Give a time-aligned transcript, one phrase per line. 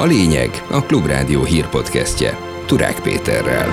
[0.00, 3.68] A lényeg a Klubrádió hírpodcastje Turák Péterrel.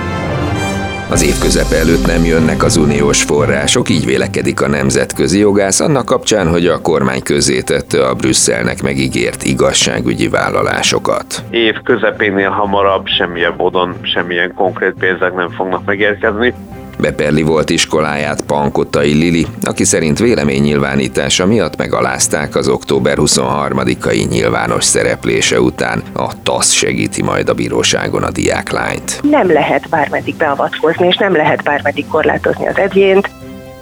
[1.10, 6.04] Az év közepe előtt nem jönnek az uniós források, így vélekedik a nemzetközi jogász annak
[6.04, 7.22] kapcsán, hogy a kormány
[7.64, 11.44] tette a Brüsszelnek megígért igazságügyi vállalásokat.
[11.50, 16.54] Év közepénél hamarabb semmilyen módon semmilyen konkrét pénzek nem fognak megérkezni.
[17.00, 25.60] Beperli volt iskoláját Pankotai Lili, aki szerint véleménynyilvánítása miatt megalázták az október 23-ai nyilvános szereplése
[25.60, 26.02] után.
[26.12, 29.20] A TASZ segíti majd a bíróságon a diáklányt.
[29.22, 33.30] Nem lehet bármeddig beavatkozni, és nem lehet bármeddig korlátozni az egyént.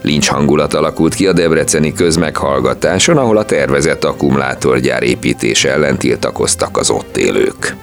[0.03, 6.91] Lincs hangulat alakult ki a debreceni közmeghallgatáson, ahol a tervezett akkumulátorgyár építése ellen tiltakoztak az
[6.91, 7.77] ott élők.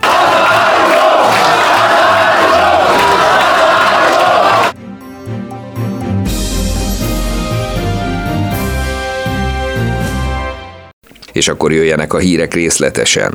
[11.33, 13.34] És akkor jöjjenek a hírek részletesen.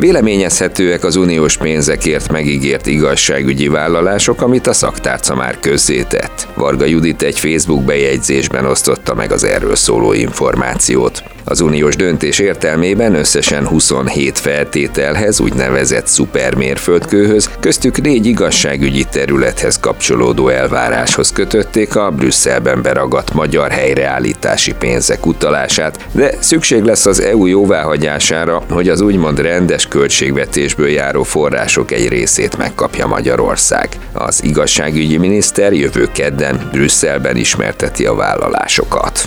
[0.00, 6.48] Véleményezhetőek az uniós pénzekért megígért igazságügyi vállalások, amit a szaktárca már közzétett.
[6.54, 11.22] Varga Judit egy Facebook bejegyzésben osztotta meg az erről szóló információt.
[11.44, 21.32] Az uniós döntés értelmében összesen 27 feltételhez, úgynevezett szupermérföldkőhöz, köztük négy igazságügyi területhez kapcsolódó elváráshoz
[21.32, 28.88] kötötték a Brüsszelben beragadt magyar helyreállítási pénzek utalását, de szükség lesz az EU jóváhagyására, hogy
[28.88, 33.88] az úgymond rendes költségvetésből járó források egy részét megkapja Magyarország.
[34.12, 39.24] Az igazságügyi miniszter jövő kedden Brüsszelben ismerteti a vállalásokat.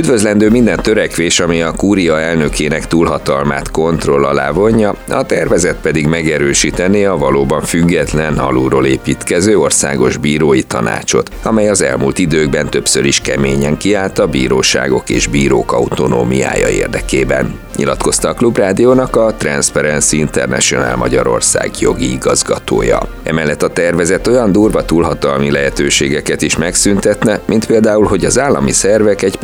[0.00, 7.04] Üdvözlendő minden törekvés, ami a kúria elnökének túlhatalmát kontroll alá vonja, a tervezet pedig megerősítené
[7.04, 13.76] a valóban független, alulról építkező országos bírói tanácsot, amely az elmúlt időkben többször is keményen
[13.76, 22.12] kiállt a bíróságok és bírók autonómiája érdekében nyilatkozta a Klubrádiónak a Transparency International Magyarország jogi
[22.12, 23.00] igazgatója.
[23.22, 29.22] Emellett a tervezet olyan durva túlhatalmi lehetőségeket is megszüntetne, mint például, hogy az állami szervek
[29.22, 29.36] egy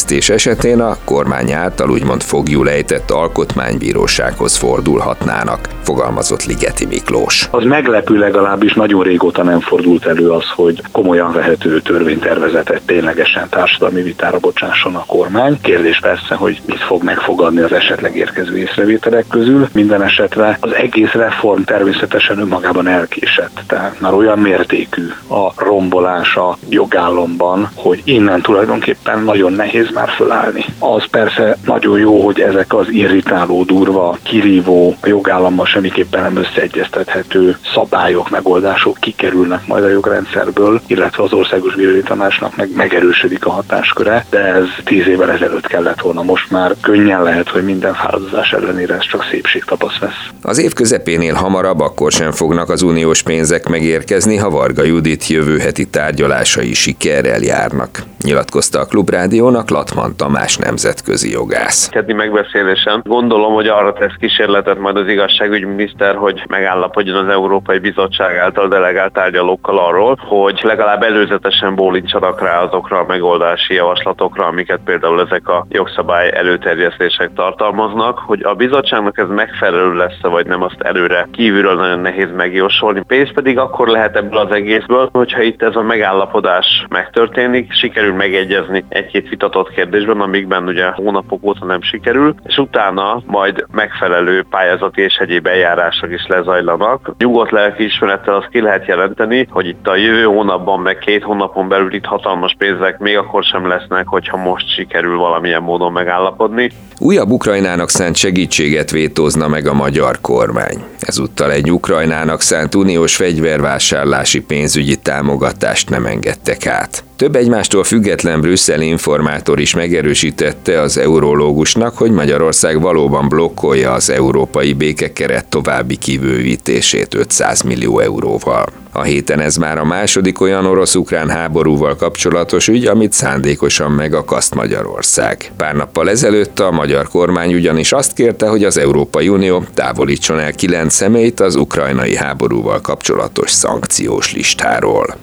[0.00, 7.48] perelvesztés esetén a kormány által úgymond fogjul ejtett alkotmánybírósághoz fordulhatnának, fogalmazott Ligeti Miklós.
[7.50, 14.02] Az meglepő legalábbis nagyon régóta nem fordult elő az, hogy komolyan vehető törvénytervezetet ténylegesen társadalmi
[14.02, 15.58] vitára bocsásson a kormány.
[15.60, 19.68] Kérdés persze, hogy mit fog megfogadni az esetleg érkező észrevételek közül.
[19.72, 23.60] Minden esetre az egész reform természetesen önmagában elkésett.
[23.66, 30.64] Tehát már olyan mértékű a rombolás a jogállomban, hogy innen tulajdonképpen nagyon nehéz már fölállni.
[30.78, 37.56] Az persze nagyon jó, hogy ezek az irritáló, durva, kirívó, a jogállammal semmiképpen nem összeegyeztethető
[37.74, 44.26] szabályok, megoldások kikerülnek majd a jogrendszerből, illetve az országos bírói tanácsnak meg megerősödik a hatásköre,
[44.30, 46.22] de ez tíz évvel ezelőtt kellett volna.
[46.22, 50.28] Most már könnyen lehet, hogy minden fáradozás ellenére ez csak szépség tapasz lesz.
[50.42, 55.58] Az év közepénél hamarabb akkor sem fognak az uniós pénzek megérkezni, ha Varga Judit jövő
[55.58, 58.02] heti tárgyalásai sikerrel járnak.
[58.24, 61.88] Nyilatkozta a Klubrádiónak Latman Tamás nemzetközi jogász.
[61.88, 68.36] Keddi megbeszélésen gondolom, hogy arra tesz kísérletet majd az igazságügyminiszter, hogy megállapodjon az Európai Bizottság
[68.36, 75.20] által delegált tárgyalókkal arról, hogy legalább előzetesen bólincsanak rá azokra a megoldási javaslatokra, amiket például
[75.20, 80.80] ezek a jogszabály előterjesztések tart tartalmaznak, hogy a bizottságnak ez megfelelő lesz vagy nem, azt
[80.80, 83.02] előre kívülről nagyon nehéz megjósolni.
[83.06, 88.84] Pénz pedig akkor lehet ebből az egészből, hogyha itt ez a megállapodás megtörténik, sikerül megegyezni
[88.88, 95.14] egy-két vitatott kérdésben, amikben ugye hónapok óta nem sikerül, és utána majd megfelelő pályázati és
[95.14, 97.14] egyéb eljárások is lezajlanak.
[97.18, 101.94] Nyugodt lelkiismerettel azt ki lehet jelenteni, hogy itt a jövő hónapban, meg két hónapon belül
[101.94, 106.70] itt hatalmas pénzek még akkor sem lesznek, hogyha most sikerül valamilyen módon megállapodni.
[106.98, 110.84] Újabb Ukrajnának szánt segítséget vétózna meg a magyar kormány.
[111.00, 117.04] Ezúttal egy Ukrajnának szánt uniós fegyvervásárlási pénzügyi támogatást nem engedtek át.
[117.16, 124.72] Több egymástól független brüsszeli informátor is megerősítette az eurológusnak, hogy Magyarország valóban blokkolja az európai
[124.72, 128.66] békekeret további kibővítését 500 millió euróval.
[128.92, 135.52] A héten ez már a második olyan orosz-ukrán háborúval kapcsolatos ügy, amit szándékosan megakaszt Magyarország.
[135.56, 140.52] Pár nappal ezelőtt a magyar kormány ugyanis azt kérte, hogy az Európai Unió távolítson el
[140.52, 145.16] kilenc személyt az ukrajnai háborúval kapcsolatos szankciós listáról.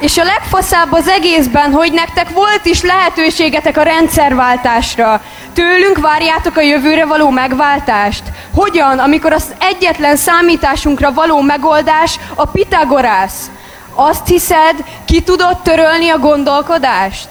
[0.00, 5.22] És a legfaszább az egészben, hogy nektek volt is lehetőségetek a rendszerváltásra.
[5.52, 8.22] Tőlünk várjátok a jövőre való megváltást?
[8.54, 13.50] Hogyan, amikor az egyetlen számításunkra való megoldás a Pitagorász?
[13.94, 17.28] Azt hiszed, ki tudod törölni a gondolkodást?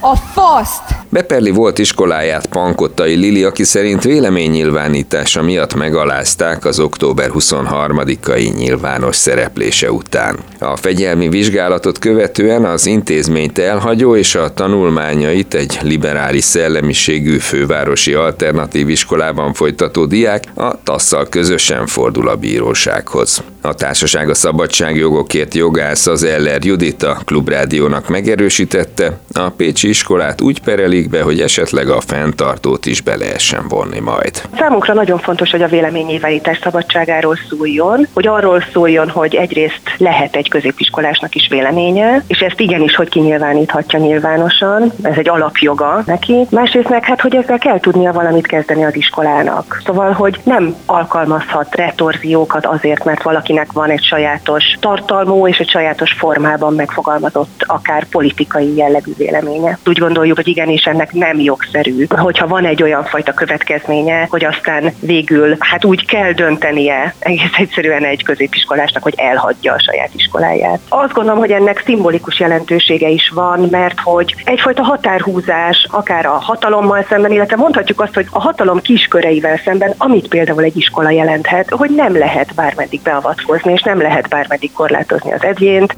[0.00, 0.99] A faszt!
[1.12, 9.92] Beperli volt iskoláját Pankottai Lili, aki szerint véleménynyilvánítása miatt megalázták az október 23-ai nyilvános szereplése
[9.92, 10.38] után.
[10.58, 18.88] A fegyelmi vizsgálatot követően az intézményt elhagyó és a tanulmányait egy liberális szellemiségű fővárosi alternatív
[18.88, 23.42] iskolában folytató diák a tasszal közösen fordul a bírósághoz.
[23.62, 30.99] A társaság a szabadságjogokért jogász az Eller Judita klubrádiónak megerősítette, a Pécsi iskolát úgy perelik
[31.08, 34.42] be, hogy esetleg a fenntartót is be lehessen vonni majd.
[34.58, 40.48] Számunkra nagyon fontos, hogy a véleménynyilvánítás szabadságáról szóljon, hogy arról szóljon, hogy egyrészt lehet egy
[40.48, 46.46] középiskolásnak is véleménye, és ezt igenis, hogy kinyilváníthatja nyilvánosan, ez egy alapjoga neki.
[46.50, 49.82] Másrészt meg hát, hogy ezzel kell tudnia valamit kezdeni az iskolának.
[49.84, 56.12] Szóval, hogy nem alkalmazhat retorziókat azért, mert valakinek van egy sajátos tartalmú és egy sajátos
[56.12, 59.78] formában megfogalmazott akár politikai jellegű véleménye.
[59.86, 64.92] Úgy gondoljuk, hogy igenis ennek nem jogszerű, hogyha van egy olyan fajta következménye, hogy aztán
[65.00, 70.80] végül hát úgy kell döntenie egész egyszerűen egy középiskolásnak, hogy elhagyja a saját iskoláját.
[70.88, 77.06] Azt gondolom, hogy ennek szimbolikus jelentősége is van, mert hogy egyfajta határhúzás, akár a hatalommal
[77.08, 81.90] szemben, illetve mondhatjuk azt, hogy a hatalom kisköreivel szemben, amit például egy iskola jelenthet, hogy
[81.90, 85.96] nem lehet bármeddig beavatkozni, és nem lehet bármeddig korlátozni az egyént.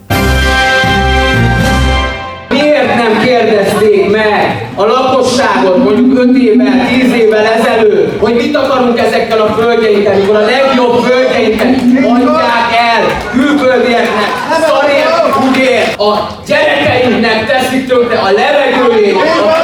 [2.63, 8.99] Miért nem kérdezték meg a lakosságot mondjuk 5 évvel, 10 évvel ezelőtt, hogy mit akarunk
[8.99, 11.69] ezekkel a földjeinkkel, mikor a legjobb földjeinket
[12.05, 14.31] adják el külföldieknek,
[14.67, 19.62] szarért, húgért, a gyerekeinknek teszik tönkre a levegőjét, a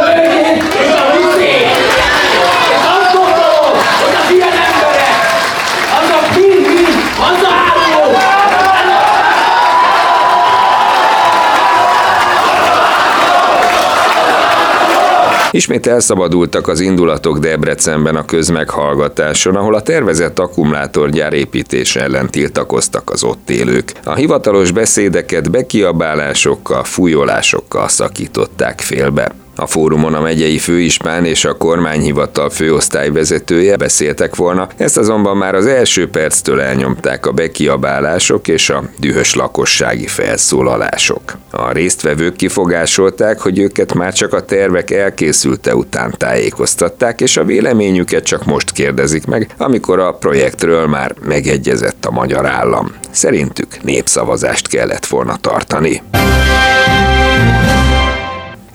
[15.50, 23.24] Ismét elszabadultak az indulatok Debrecenben a közmeghallgatáson, ahol a tervezett akkumulátorgyár építése ellen tiltakoztak az
[23.24, 23.92] ott élők.
[24.04, 29.32] A hivatalos beszédeket bekiabálásokkal, fújolásokkal szakították félbe.
[29.60, 35.66] A fórumon a megyei főispán és a kormányhivatal főosztályvezetője beszéltek volna, ezt azonban már az
[35.66, 41.22] első perctől elnyomták a bekiabálások és a dühös lakossági felszólalások.
[41.50, 48.24] A résztvevők kifogásolták, hogy őket már csak a tervek elkészülte után tájékoztatták, és a véleményüket
[48.24, 52.92] csak most kérdezik meg, amikor a projektről már megegyezett a magyar állam.
[53.10, 56.02] Szerintük népszavazást kellett volna tartani.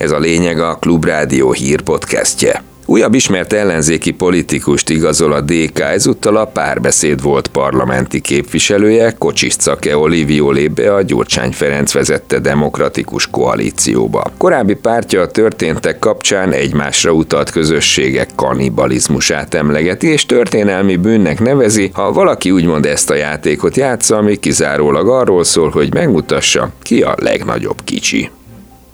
[0.04, 2.64] Ez a lényeg a Klubrádió hírpodcastje.
[2.86, 9.98] Újabb ismert ellenzéki politikust igazol a DK, ezúttal a párbeszéd volt parlamenti képviselője, Kocsis Cake
[9.98, 14.24] Olivio lép be a Gyurcsány Ferenc vezette demokratikus koalícióba.
[14.38, 22.12] Korábbi pártja a történtek kapcsán egymásra utalt közösségek kannibalizmusát emlegeti, és történelmi bűnnek nevezi, ha
[22.12, 27.84] valaki úgymond ezt a játékot játsza, ami kizárólag arról szól, hogy megmutassa, ki a legnagyobb
[27.84, 28.30] kicsi.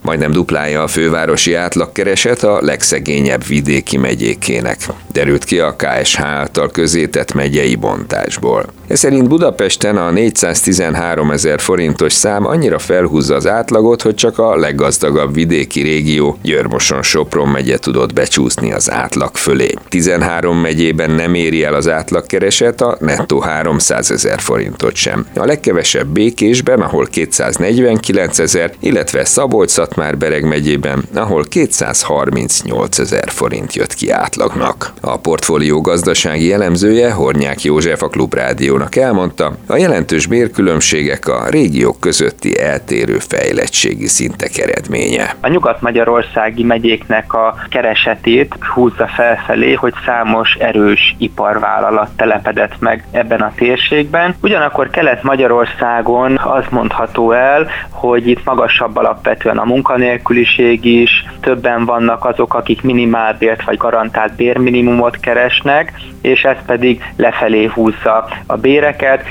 [0.02, 4.78] Majdnem duplája a fővárosi átlagkereset a legszegényebb vidéki megyékének.
[5.12, 8.66] Derült ki a KSH által közétett megyei bontásból.
[8.88, 14.56] Ez szerint Budapesten a 413 ezer forintos szám annyira felhúzza az átlagot, hogy csak a
[14.56, 19.74] leggazdagabb vidéki régió Györmoson Sopron megye tudott becsúszni az átlag fölé.
[19.90, 25.26] 13 megyében nem éri el az átlagkereset a nettó 300 ezer forintot sem.
[25.36, 33.74] A legkevesebb Békésben, ahol 249 ezer, illetve szabolcs már Bereg megyében, ahol 238 ezer forint
[33.74, 34.94] jött ki átlagnak.
[35.02, 42.60] A portfólió gazdasági elemzője Hornyák József a Klubrádiónak elmondta, a jelentős bérkülönbségek a régiók közötti
[42.60, 45.36] eltérő fejlettségi szintek eredménye.
[45.42, 53.54] A nyugat-magyarországi megyéknek a keresetét húzza felfelé, hogy számos erős iparvállalat telepedett meg ebben a
[53.56, 54.36] térségben.
[54.42, 62.54] Ugyanakkor Kelet-Magyarországon az mondható el, hogy itt magasabb alapvetően a munkanélküliség is, többen vannak azok,
[62.54, 69.26] akik minimálbért vagy garantált bérminimumot keresnek, és ez pedig lefelé húzza a béreket.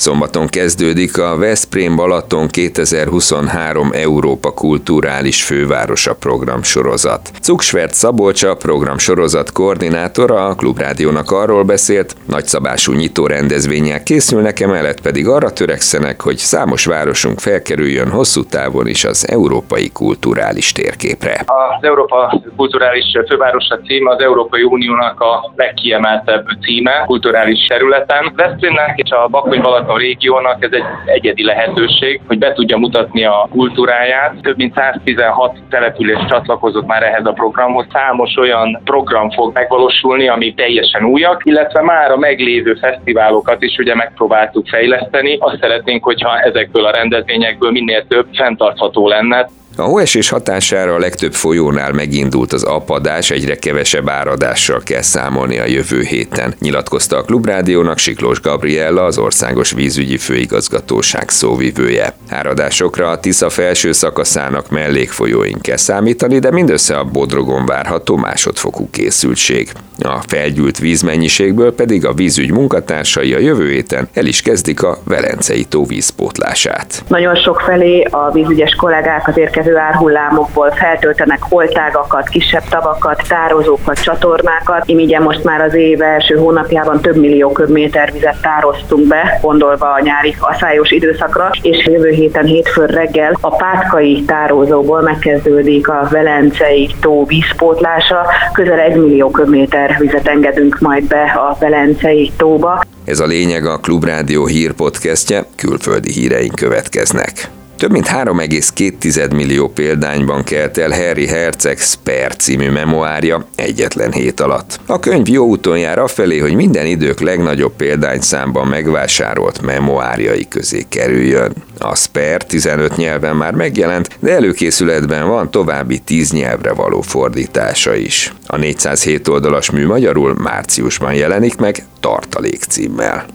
[0.00, 7.30] Szombaton kezdődik a Veszprém Balaton 2023 Európa Kulturális Fővárosa programsorozat.
[7.40, 15.52] Cuksvert Szabolcsa programsorozat koordinátora a Klubrádiónak arról beszélt, nagyszabású nyitó rendezvények készülnek, emellett pedig arra
[15.52, 21.44] törekszenek, hogy számos városunk felkerüljön hosszú távon is az európai kulturális térképre.
[21.46, 28.32] Az Európa Kulturális Fővárosa címe az Európai Uniónak a legkiemeltebb címe kulturális területen.
[28.36, 33.24] Veszprémnek és a Bakony Balaton a régiónak ez egy egyedi lehetőség, hogy be tudja mutatni
[33.24, 34.34] a kultúráját.
[34.42, 37.86] Több mint 116 település csatlakozott már ehhez a programhoz.
[37.92, 43.94] Számos olyan program fog megvalósulni, ami teljesen újak, illetve már a meglévő fesztiválokat is ugye
[43.94, 45.36] megpróbáltuk fejleszteni.
[45.40, 49.48] Azt szeretnénk, hogyha ezekből a rendezvényekből minél több fenntartható lenne.
[49.76, 55.66] A hóesés hatására a legtöbb folyónál megindult az apadás, egyre kevesebb áradással kell számolni a
[55.66, 62.14] jövő héten, nyilatkozta a Klubrádiónak Siklós Gabriella, az Országos Vízügyi Főigazgatóság szóvivője.
[62.28, 69.72] Áradásokra a Tisza felső szakaszának mellékfolyóin kell számítani, de mindössze a Bodrogon várható másodfokú készültség.
[70.02, 75.64] A felgyűlt vízmennyiségből pedig a vízügy munkatársai a jövő héten el is kezdik a Velencei
[75.64, 77.04] tó vízpótlását.
[77.08, 84.82] Nagyon sok felé a vízügyes kollégák az érkező árhullámokból feltöltenek holtágakat, kisebb tavakat, tározókat, csatornákat.
[84.86, 90.00] Imigyen most már az év első hónapjában több millió köbméter vizet tároztunk be, gondolva a
[90.00, 97.24] nyári aszályos időszakra, és jövő héten hétfőn reggel a Pátkai tározóból megkezdődik a Velencei tó
[97.26, 102.80] vízpótlása, közel egy millió köbméter vizet engedünk majd be a Velencei tóba.
[103.04, 107.58] Ez a lényeg a Klubrádió hírpodcastje, külföldi híreink következnek.
[107.80, 114.80] Több mint 3,2 millió példányban kelt el Harry Herceg Spare című memoárja egyetlen hét alatt.
[114.86, 121.52] A könyv jó úton jár afelé, hogy minden idők legnagyobb példányszámban megvásárolt memoárjai közé kerüljön.
[121.78, 128.34] A Spare 15 nyelven már megjelent, de előkészületben van további 10 nyelvre való fordítása is.
[128.46, 133.26] A 407 oldalas mű magyarul márciusban jelenik meg tartalék címmel.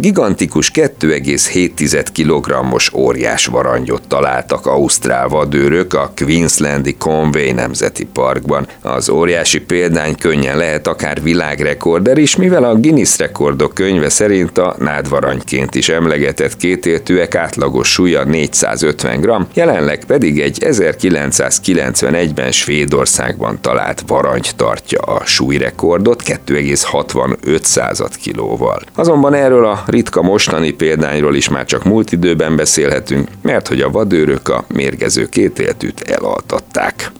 [0.00, 8.66] Gigantikus 2,7 kg-os óriás varangyot találtak ausztrál vadőrök a Queenslandi Conway Nemzeti Parkban.
[8.82, 14.74] Az óriási példány könnyen lehet akár világrekorder is, mivel a Guinness rekordok könyve szerint a
[14.78, 24.50] nádvaranyként is emlegetett kétértűek átlagos súlya 450 g, jelenleg pedig egy 1991-ben Svédországban talált varangy
[24.56, 28.82] tartja a súlyrekordot 2,65 kilóval.
[28.94, 33.90] Azonban erről a ritka mostani példányról is már csak múlt időben beszélhetünk, mert hogy a
[33.90, 37.10] vadőrök a mérgező kétéltűt elaltatták.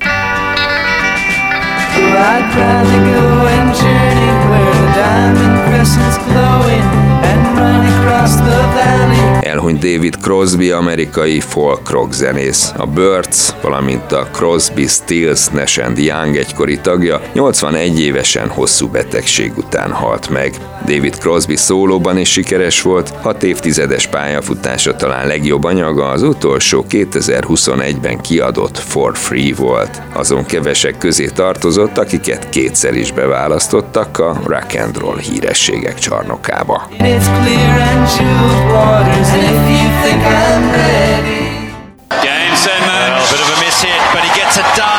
[2.19, 7.08] I'd rather go and journey where the diamond crescent's glowing
[9.41, 12.73] Elhunyt David Crosby, amerikai folk rock zenész.
[12.77, 19.93] A Birds, valamint a Crosby, Stills, Nash Young egykori tagja 81 évesen hosszú betegség után
[19.93, 20.55] halt meg.
[20.87, 28.21] David Crosby szólóban is sikeres volt, hat évtizedes pályafutása talán legjobb anyaga az utolsó 2021-ben
[28.21, 30.03] kiadott For Free volt.
[30.15, 36.89] Azon kevesek közé tartozott, akiket kétszer is beválasztottak a rock and roll hírességek csarnokába.
[36.99, 41.71] It's clear and chilled waters, and if you think I'm ready.
[42.19, 44.98] Games and well, a bit of a miss hit, but he gets it done.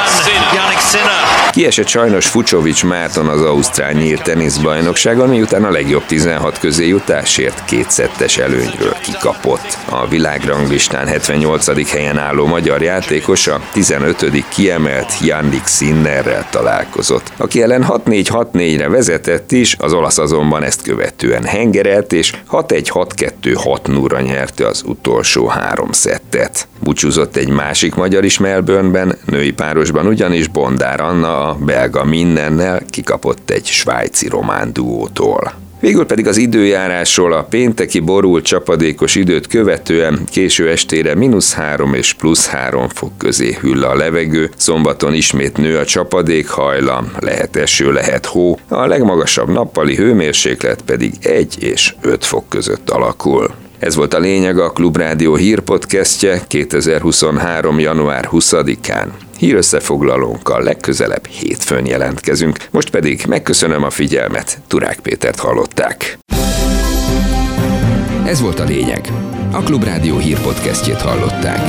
[1.59, 8.37] Kiesett sajnos Fucsovics Márton az Ausztrál nyílt teniszbajnokságon, miután a legjobb 16 közé jutásért kétszettes
[8.37, 9.77] előnyről kikapott.
[9.89, 11.91] A világranglistán 78.
[11.91, 14.47] helyen álló magyar játékos a 15.
[14.47, 22.13] kiemelt Jannik Sinnerrel találkozott, aki ellen 6-4-6-4-re vezetett is, az olasz azonban ezt követően hengerelt,
[22.13, 26.67] és 6-1-6-2-6 0 nyerte az utolsó három szettet.
[26.79, 33.49] Búcsúzott egy másik magyar is Melbourneben, női párosban ugyanis Bondár Anna a belga mindennel kikapott
[33.49, 35.53] egy svájci román duótól.
[35.79, 42.13] Végül pedig az időjárásról a pénteki borult csapadékos időt követően késő estére mínusz 3 és
[42.13, 47.91] plusz 3 fok közé hüll a levegő, szombaton ismét nő a csapadék hajlam, lehet eső,
[47.91, 53.53] lehet hó, a legmagasabb nappali hőmérséklet pedig 1 és 5 fok között alakul.
[53.79, 57.79] Ez volt a lényeg a Klubrádió hírpodcastje 2023.
[57.79, 59.07] január 20-án.
[59.39, 62.57] Hírösszefoglalónkkal legközelebb hétfőn jelentkezünk.
[62.71, 66.17] Most pedig megköszönöm a figyelmet, Turák Pétert hallották.
[68.25, 69.11] Ez volt a lényeg.
[69.51, 71.59] A Klubrádió hírpodcastjét hallották.